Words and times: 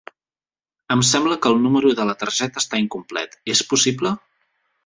Em 0.95 1.03
sembla 1.09 1.37
que 1.43 1.51
el 1.55 1.61
número 1.67 1.93
de 2.01 2.07
la 2.11 2.17
targeta 2.23 2.65
està 2.65 2.83
incomplet, 2.85 3.41
és 3.55 3.63
possible? 3.75 4.17